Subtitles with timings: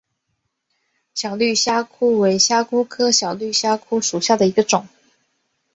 [1.13, 4.87] 疣尾小绿虾蛄为虾蛄科小绿虾蛄属下的一个种。